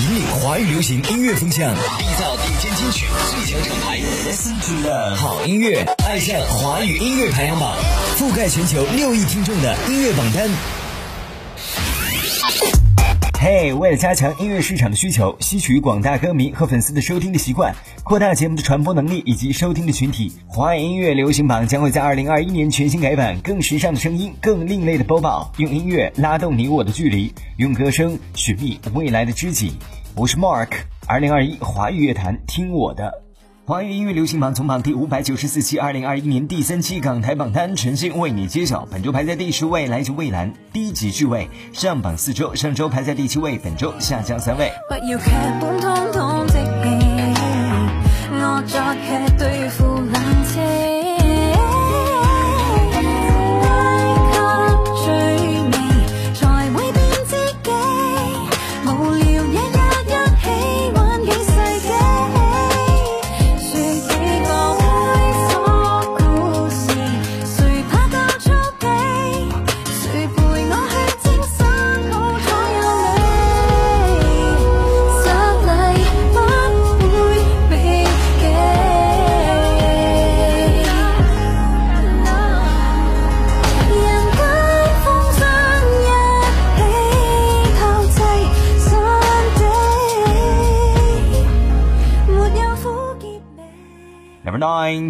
[0.00, 7.76] 引领华语流行音乐风向，缔造顶尖金曲最强厂牌，Listen to the 好音乐，爱上华语音乐排行榜，
[8.16, 10.48] 覆盖全球六亿听众的音乐榜单。
[13.40, 29.72] 嘿，为了加强音乐市场的需求，吸取广大歌迷和粉丝的收听的习惯，扩大节目的传播能力以及收听的群体，华语音乐流行榜将会在二零二一年全新改版，更时尚的声音，更另类的播报，用音乐拉动你我的距离，用歌声寻觅未来的知己。
[30.16, 30.70] 我是 Mark，
[31.06, 33.27] 二零二一华语乐坛听我的。
[33.68, 38.86] 华语音乐流行榜总榜第五百九十四期，二零二一年第三期港台榜单全新为你揭晓。
[38.90, 44.72] 本周排在第十位，来自蔚蓝，低级趣味上榜四周，上周排在第七位，本周下降三位。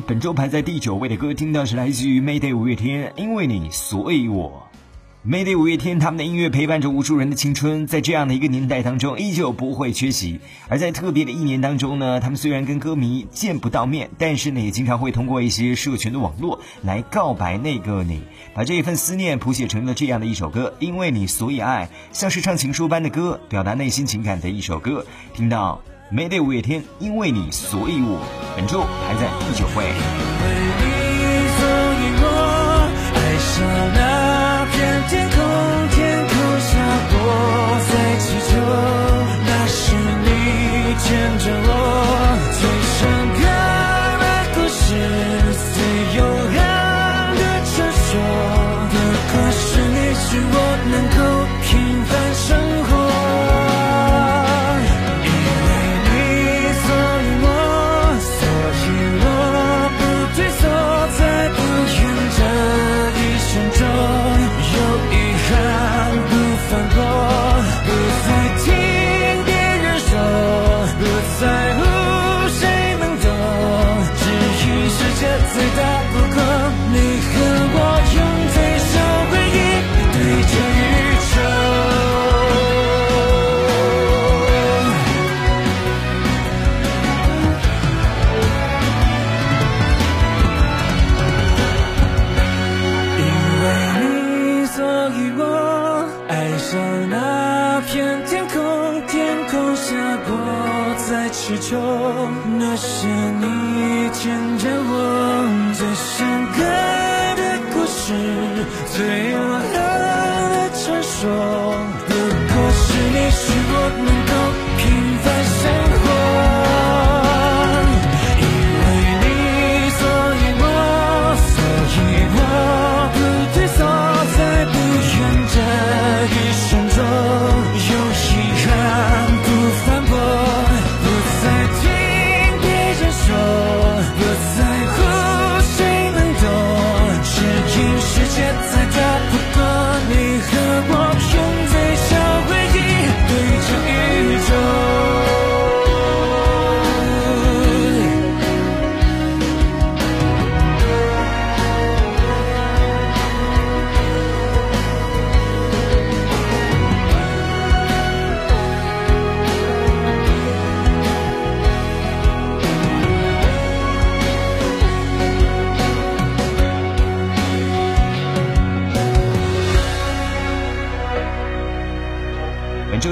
[0.07, 4.65] 本周排在第九位的歌，听到是来自于 Mayday 五月天，因为你，所以我。
[5.25, 10.41] Mayday 五月天，他们的音乐陪伴着无数人的青春，在这样的一个年代当中，依旧不会缺席。
[10.69, 18.23] 而在特别的一年当中呢，他们虽然跟歌迷见不到面，但是呢，也经常会通过一些社群的网络来告白那个你，
[18.55, 20.75] 把这一份思念谱写成了这样的一首歌。
[20.81, 25.07] 因为你，所以爱，像是唱情书般的歌，表达内心情感的一首歌。
[25.35, 25.81] 听到。
[26.11, 28.19] 没得五月天，因为你，所以我，
[28.57, 29.85] 本周排在第九位。
[33.15, 33.53] 爱上
[33.95, 34.77] 那片
[35.09, 35.37] 天空，
[35.91, 36.71] 天空下
[37.13, 37.15] 我
[37.91, 37.93] 在
[38.25, 38.57] 祈求，
[39.45, 39.77] 那是
[40.25, 40.27] 你
[40.99, 41.07] 牵
[41.39, 42.18] 着我。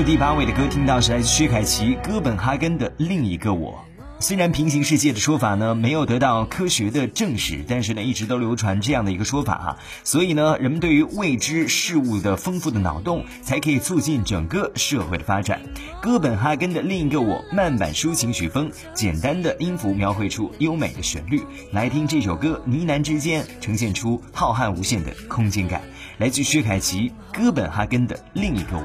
[0.06, 3.72] 第八位的歌听到是来自薛凯琪《哥本哈根的另一个我》。
[4.18, 9.78] 虽然平行世界的说法呢没有得到科学的证实，但是呢一直都流传这样的一个说法哈。
[10.04, 15.60] 所以呢，人们对于未知事物的丰富的脑洞，才可以促进整个社会的发展。
[16.00, 21.42] 哥本哈根的另一个我，慢板抒情曲风，简单的音符描绘出优美的旋律。
[21.72, 25.82] 来听这首歌，呢喃之间呈现出浩瀚无限的空间感。
[26.18, 28.82] 来自薛凯琪《哥本哈根的另一个我》。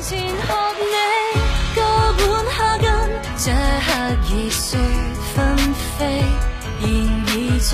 [0.00, 0.32] 前学
[0.78, 0.94] 你
[1.74, 1.82] 过
[2.18, 2.22] 半
[2.54, 2.86] 下跟
[3.36, 3.88] 这刻
[4.32, 4.78] 已雪
[5.34, 5.56] 纷
[5.98, 6.22] 飞
[6.80, 6.86] 然
[7.26, 7.72] 而在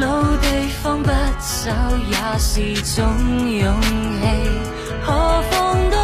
[0.00, 0.02] 老
[0.38, 0.46] 地
[0.82, 1.08] 方不
[1.38, 1.70] 走
[2.08, 3.04] 也是种
[3.50, 4.24] 勇气
[5.02, 6.03] 何妨到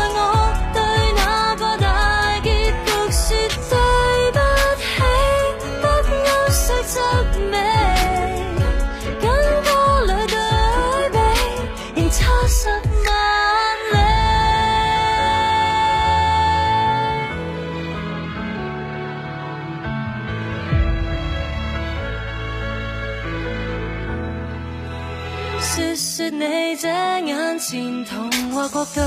[26.80, 29.00] 这眼前童话国度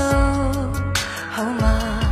[1.32, 2.03] 好吗？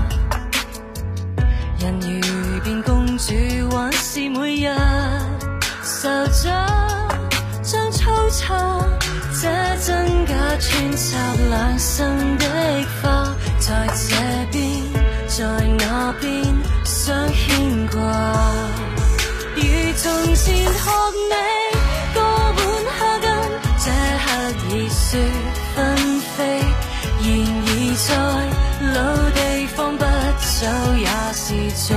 [31.52, 31.96] 是種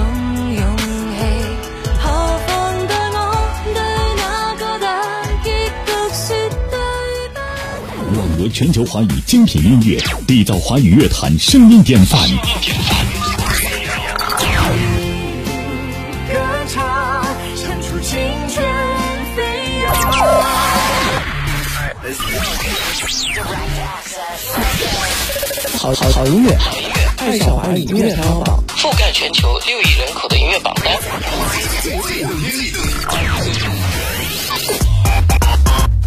[0.54, 0.84] 勇氣。
[2.02, 2.04] 何
[2.46, 3.18] 妨待我
[3.74, 3.78] 對
[4.18, 4.22] 那
[4.60, 4.86] 個大
[5.44, 5.46] 結
[5.86, 6.28] 局說
[6.72, 6.76] 對
[7.34, 7.38] 不
[8.20, 12.28] 網羅全球華語精品音樂，締造華語樂壇聲音典範。
[16.28, 16.34] 歌
[16.68, 16.76] 唱，
[17.56, 18.20] 唱出青
[18.54, 18.56] 春
[19.36, 19.40] 飛
[19.86, 19.88] 揚。
[25.78, 26.58] 好好好音乐，
[27.26, 30.96] 爱上华语音乐排行榜，覆盖全球六亿人口的音乐榜单。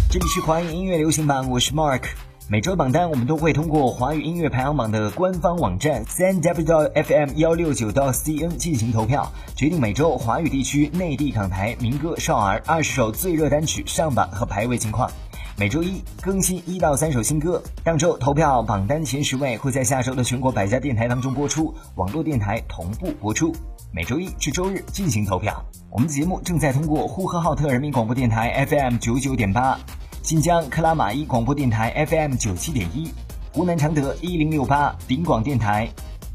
[0.09, 2.03] 这里是华语音乐流行榜，我是 Mark。
[2.47, 15.11] 每周榜单我们都会通过华语音乐排行榜的官方网站三 w 到 fm 幺六九到 cn 进行投票，决定每周华语地区内地港台民歌少儿二十首最热单曲上榜和排位情况。
[15.59, 23.53] 每周一更新一到三首新歌，上周投票榜单前十位会在下周的全国百家电台当中播出，网络电台同步播出。
[23.91, 25.61] 每周一至周日进行投票。
[25.91, 29.77] 我们的节目正在通过呼和浩特人民广播电台 FM 九九点八。
[30.23, 33.11] 新疆克拉玛依广播电台 FM 九七点一，
[33.51, 35.89] 湖南常德一零六八顶广电台，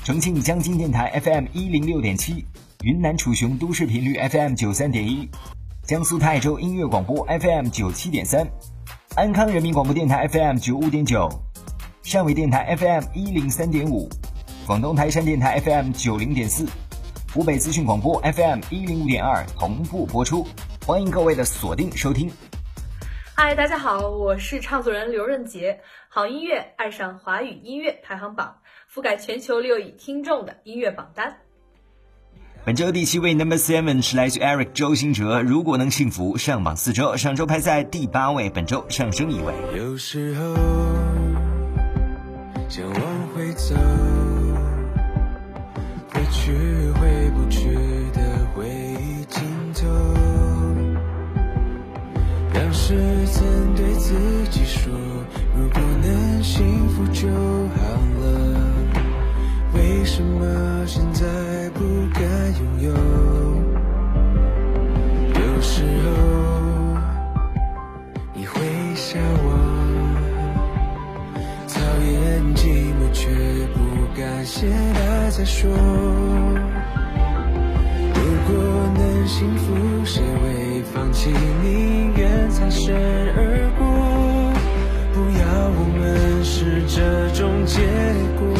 [0.04, 2.44] 重庆江津电台 FM 一零六点七，
[2.82, 5.30] 云南楚雄都市频率 FM 九三点一，
[5.82, 8.46] 江苏泰州音乐广播 FM 九七点三，
[9.16, 11.28] 安康人民广播电台 FM 九五点九，
[12.02, 14.08] 汕尾电台 FM 一零三点五，
[14.66, 16.66] 广东台山电台 FM 九零点四，
[17.32, 20.44] 湖北资讯广播 FM 一零五点二同步播出，
[20.84, 22.28] 欢迎各位的锁定收听。
[23.36, 25.78] 嗨，大家好，我是唱作人刘润杰。
[26.08, 28.56] 好音乐，爱上华语音乐排行榜，
[28.92, 31.38] 覆盖全球六亿听众的音乐榜单。
[32.66, 39.52] 本周第七位 Number Seven 是来自 Eric 周兴哲，如果能幸福上榜四周，上周排在第八位，本周上升一位。
[39.76, 40.54] 有时候
[42.70, 43.02] 想往
[43.34, 43.74] 回走，
[46.08, 46.52] 回去
[46.92, 47.74] 回不去
[48.14, 49.42] 的回忆尽
[49.74, 49.86] 头，
[52.54, 52.94] 让时
[53.26, 53.44] 间
[53.76, 54.14] 对自
[54.48, 54.90] 己说，
[55.54, 57.76] 如果能幸福就好
[58.22, 58.24] 了。
[59.74, 61.26] 为什么现在
[74.44, 75.70] 不敢现在再说。
[78.14, 78.54] 如果
[78.94, 81.30] 能幸福，谁会放弃？
[81.62, 84.52] 宁愿擦身而过，
[85.14, 87.80] 不要我们是这种结
[88.38, 88.53] 果。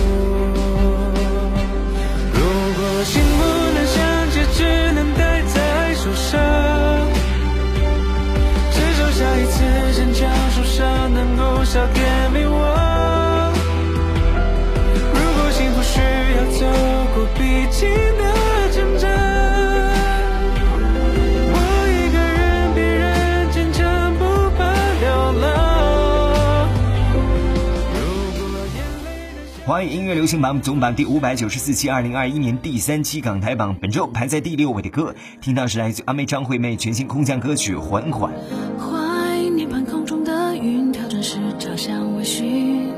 [29.85, 38.33] 语音乐流行榜总榜第五百九十四期，二零二一年第三期港台榜，本周排在第六位的歌，听到是来自阿妹张惠妹全新空降歌曲《缓缓》。
[38.79, 42.89] 怀念半空中的云，调转时朝向微醺，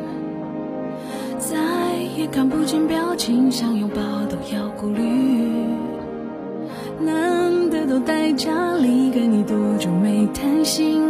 [1.38, 1.56] 再
[2.16, 5.02] 也看不见表情，想拥抱都要顾虑。
[7.00, 11.05] 难得都待家里，跟你多久没谈心？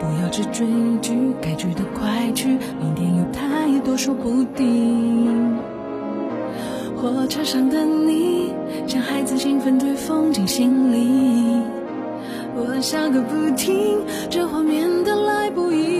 [0.00, 0.66] 不要只追
[1.02, 2.48] 剧，该去的快去，
[2.80, 5.56] 明天有太多说不定。
[6.96, 8.52] 火车上的你，
[8.86, 11.62] 像孩子兴奋对风景心里。
[12.56, 15.99] 我笑个不停，这画面的来不易。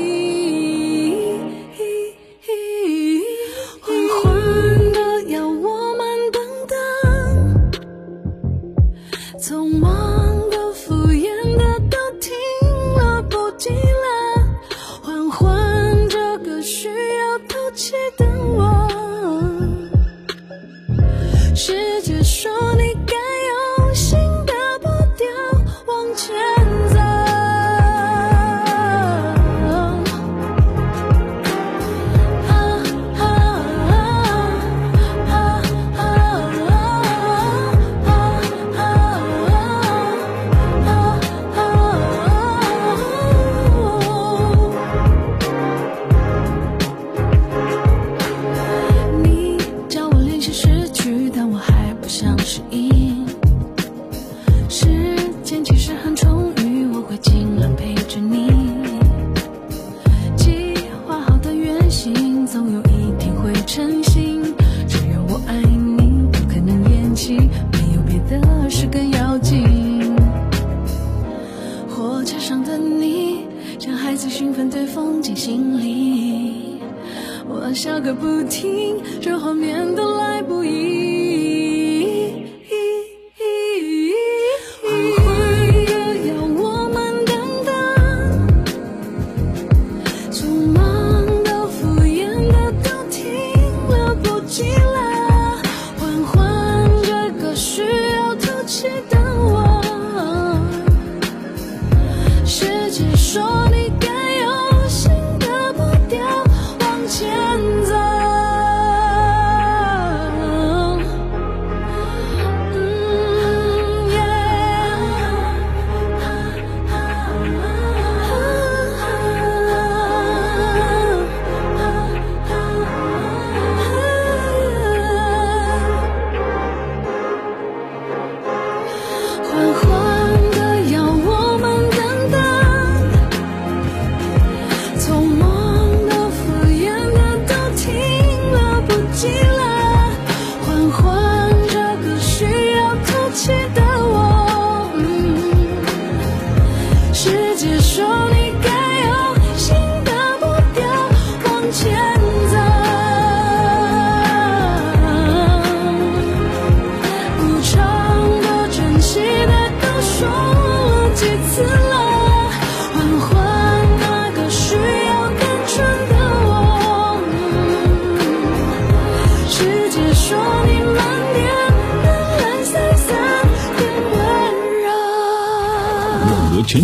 [135.11, 135.50] so much.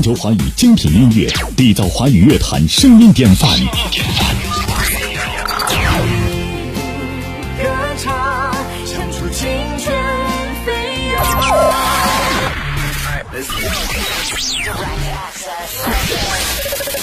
[0.07, 3.51] 网罗全球华语精品音乐，缔造华语乐坛声音典范。
[7.59, 8.55] 歌唱，
[8.87, 9.49] 唱出青
[9.79, 9.93] 春
[10.65, 10.73] 飞
[11.13, 11.25] 扬。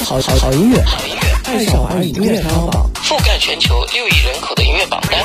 [0.05, 0.77] 好好好音乐，
[1.53, 2.89] 爱上华语音乐排行榜。
[2.95, 5.23] 覆盖全球六亿人口的音乐榜单。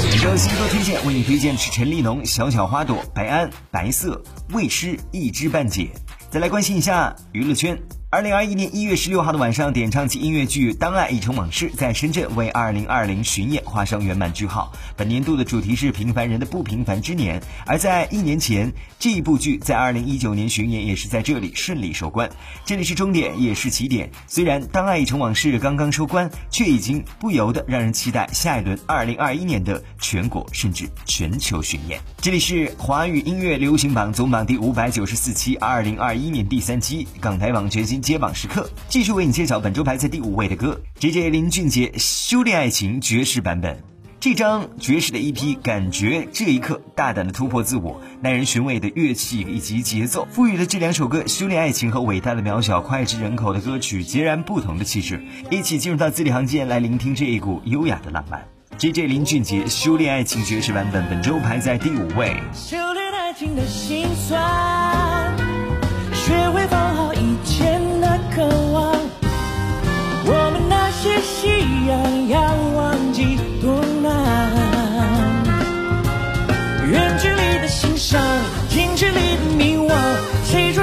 [0.00, 4.22] 本周新歌推荐为你推荐是陈立农《小小花朵》，白安《白色》，
[4.54, 5.82] 未诗《一知半解》。
[6.30, 7.78] 再来关心一下娱乐圈。
[8.14, 14.72] 二零二一年一月十六号的晚上，点唱期音乐剧《当爱已成往事》在深圳为二零二零巡演画上圆满句号。
[14.96, 22.30] 本年度的主题是平凡人的不平凡之年，而在一年前，这一部剧在二零一九年巡演也是在这里顺利收官。
[22.64, 24.08] 这里是终点，也是起点。
[24.28, 31.98] 虽然《当爱已成往事》刚刚收官，却已经不由得让人期待下一轮二零二一年的全国甚至全球巡演。
[32.18, 43.82] 这里是华语音乐流行榜总榜第五百九十四期，二零二一年第三期港台网全新揭榜时刻，继续为你揭晓本周排在第五位的歌，J J 林俊杰《修炼爱情》爵士版本。
[44.20, 55.24] 这张爵士的 EP，感觉这一刻大胆的突破自我，耐人寻味的乐器以及节奏，赋予了这两首歌修炼爱情和伟大的渺小脍炙人口的歌曲截然不同的气质。
[55.50, 58.46] 一起进入到字里行间来聆听这一股优雅的浪漫。
[58.76, 62.34] J J 林俊杰《修炼爱情》爵士版本本周排在第五位。
[62.52, 65.36] 修炼爱情的心酸，
[66.12, 66.63] 学会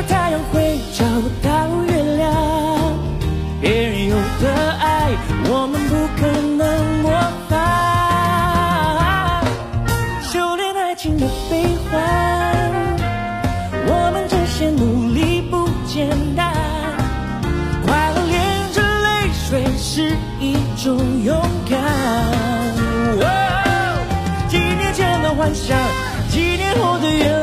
[0.07, 1.05] 太阳会找
[1.43, 1.49] 到
[1.85, 2.33] 月亮，
[3.61, 5.11] 别人有的爱，
[5.45, 6.21] 我们不可
[6.57, 6.61] 能
[7.01, 7.09] 模
[7.49, 7.51] 仿。
[10.23, 11.91] 修炼爱情的悲欢，
[13.87, 16.51] 我们这些努力不简单。
[17.85, 21.39] 快乐连着泪水是一种勇
[21.69, 21.79] 敢。
[24.49, 25.77] 几年前的幻想，
[26.29, 27.40] 几年后的。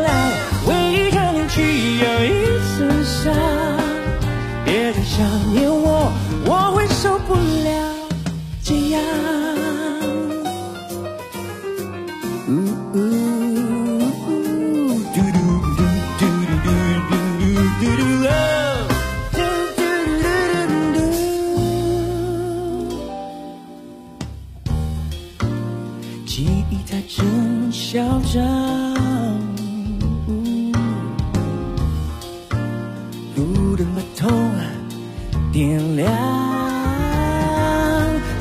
[5.18, 6.17] 想念我。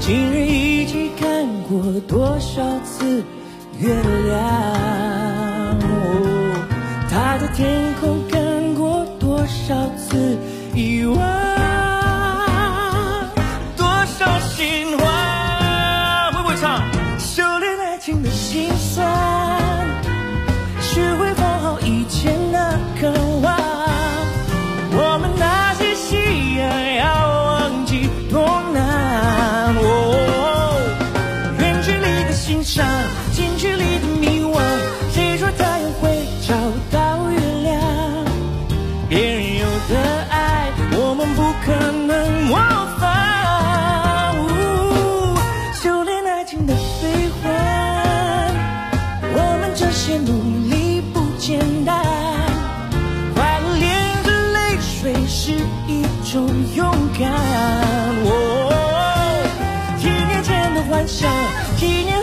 [0.07, 3.21] 情人一起看过多少次
[3.77, 5.77] 月亮？
[7.09, 10.06] 他在天空看过多少次？
[61.07, 61.31] 想
[61.77, 62.16] 纪念。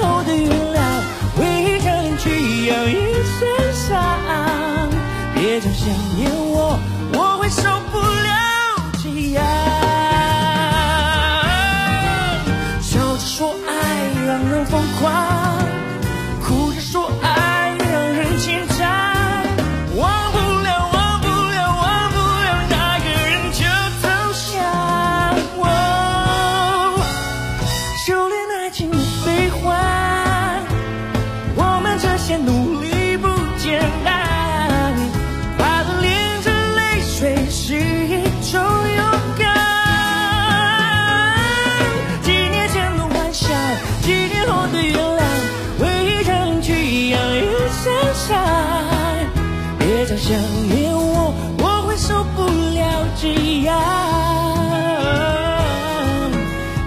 [50.26, 50.32] 想
[50.68, 53.28] 念我，我会受不了这
[53.64, 53.78] 样。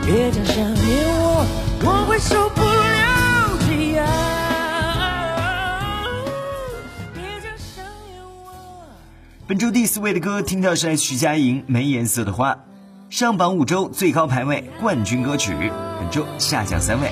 [0.04, 1.46] 别讲想念我，
[1.84, 4.08] 我会受不了这样。
[7.14, 8.50] 别讲想念我。
[9.46, 12.54] 本周第四位的歌听到是徐佳莹《没颜色的花》，
[13.12, 15.54] 上榜五周最高排位冠军歌曲，
[16.00, 17.12] 本周下降三位。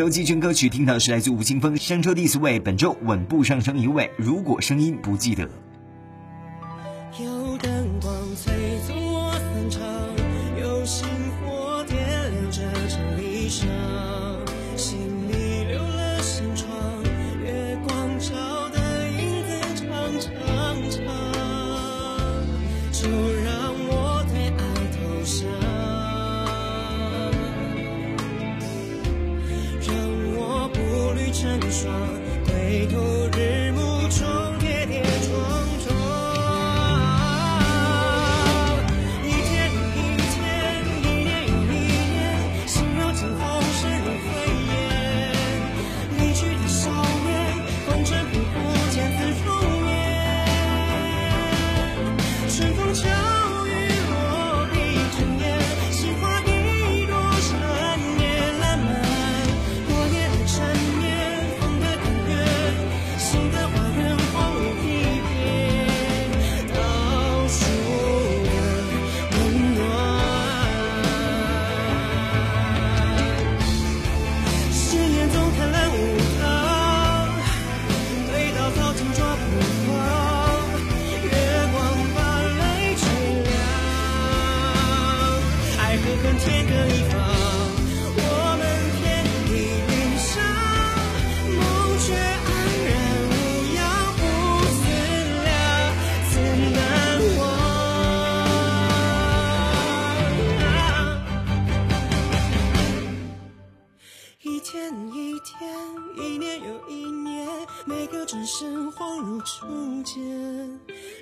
[0.00, 4.10] 周季军歌曲听到是来自吴青峰，上周第四位，本周稳步上升一位。
[4.16, 5.46] 如果声音不记得。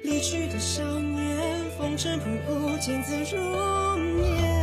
[0.03, 4.58] 离去的少年风尘仆仆见字如面。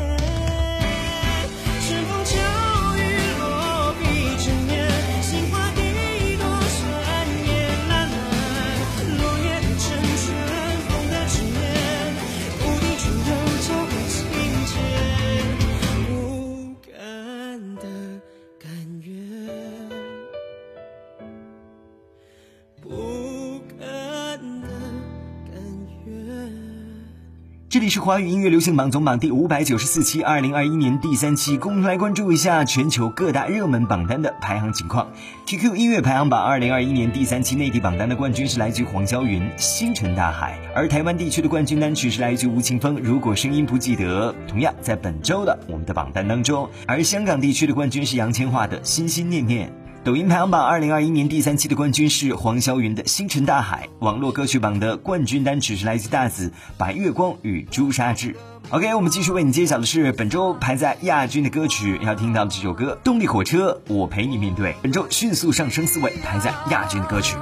[27.96, 35.08] 是华语音乐流行榜总榜第五百九十四期，二零二一年第三期，共同来关注一下全球各大热门榜单的排行情况。
[35.46, 44.34] QQ 音乐排行榜二零二一年第三期内地榜单的冠军是来自黄霄云《星辰大海》，而台湾地区的冠军单曲是来自吴青峰《如果声音不记得》。
[44.50, 49.70] 同样在本周的我们的榜单当中，而香港地区的冠军是杨千嬅的《心心念念》。
[50.06, 58.34] 抖音排行榜二零二一年第三期的冠军是黄霄云的《星辰大海》，网络歌曲榜的冠军单曲是来自大紫《白月光与朱砂痣》。
[58.70, 64.76] OK，我们继续为你揭晓的是本周排在亚军的歌曲，要听到的这首歌《动力火车》，我陪你面对。
[64.84, 67.36] 本周迅速上升四位，排在亚军的歌曲。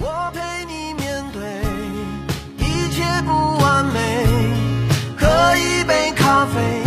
[0.00, 1.62] 我陪你面对
[2.58, 3.30] 一切不
[3.62, 4.26] 完美，
[5.16, 6.82] 喝一杯咖啡，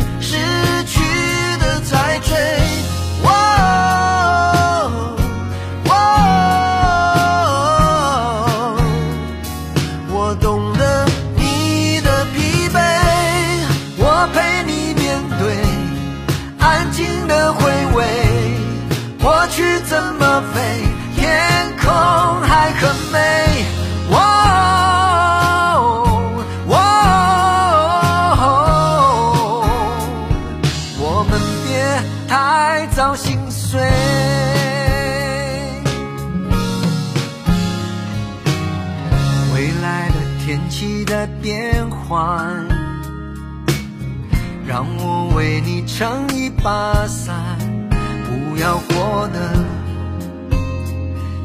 [45.98, 47.58] 撑一把伞，
[47.90, 49.40] 不要活得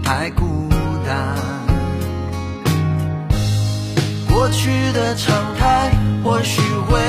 [0.05, 0.69] 太孤
[1.07, 1.35] 单。
[4.29, 5.91] 过去的常态
[6.23, 7.01] 或许会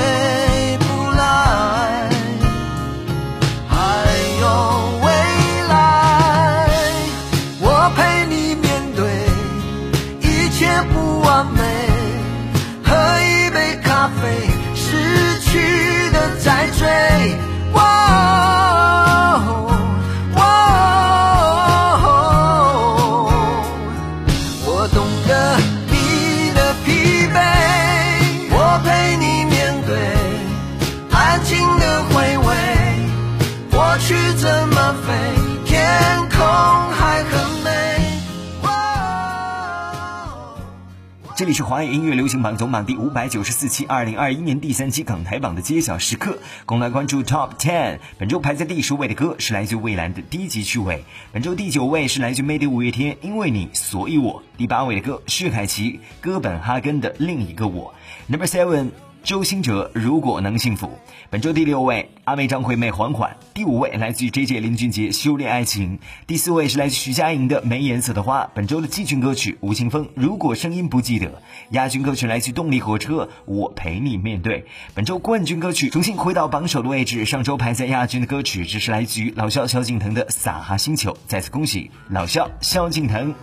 [41.74, 47.98] 华语音乐流行榜总榜第五百九十四期，二零二一年第三期港台榜的揭晓时刻，共来关注 Top Ten。
[48.16, 50.98] 本周排在第十位的歌是来自蔚蓝的《低级趣味》，
[51.32, 57.92] 本周第九位是来自 made 五月天《因为你所以我》，第八位的歌是凯奇哥本哈根的《另一个我》
[58.32, 58.90] ，Number Seven。
[59.24, 60.98] 周兴哲，如果能幸福。
[61.30, 63.38] 本周第六位，阿妹张惠妹缓缓。
[63.54, 65.98] 第五位来自于 J J 林俊杰修炼爱情。
[66.26, 68.50] 第四位是来自徐佳莹的没颜色的花。
[68.54, 71.40] 本周的季军歌曲吴青峰，如果声音不记得。
[71.70, 74.66] 亚军歌曲来自动力火车，我陪你面对。
[74.92, 81.16] 本周冠军歌曲重新回到榜首的位置，上周排在亚军的歌曲，这是来自于老肖萧敬腾的撒哈星球。
[81.26, 83.34] 再次恭喜老肖萧敬腾。